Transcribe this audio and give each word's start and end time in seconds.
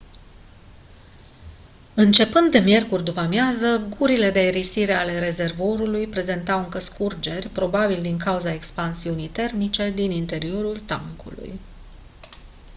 începând 1.95 2.51
de 2.51 2.59
miercuri 2.59 3.03
după-amiază 3.03 3.87
gurile 3.97 4.31
de 4.31 4.39
aerisire 4.39 4.93
ale 4.93 5.19
rezervorului 5.19 6.07
prezentau 6.07 6.59
încă 6.59 6.79
scurgeri 6.79 7.47
probabil 7.49 8.01
din 8.01 8.17
cauza 8.17 8.53
expansiunii 8.53 9.27
termice 9.29 9.91
din 9.91 10.11
interiorul 10.11 10.79
tancului 10.79 11.59